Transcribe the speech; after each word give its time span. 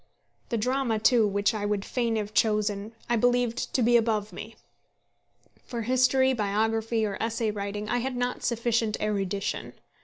The 0.49 0.57
drama, 0.57 0.97
too, 0.97 1.27
which 1.27 1.53
I 1.53 1.63
would 1.63 1.85
fain 1.85 2.15
have 2.15 2.33
chosen, 2.33 2.93
I 3.07 3.15
believed 3.17 3.71
to 3.75 3.83
be 3.83 3.97
above 3.97 4.33
me. 4.33 4.55
For 5.63 5.83
history, 5.83 6.33
biography, 6.33 7.05
or 7.05 7.21
essay 7.21 7.51
writing 7.51 7.87
I 7.87 7.99
had 7.99 8.15
not 8.15 8.41
sufficient 8.43 8.97
erudition. 8.99 9.73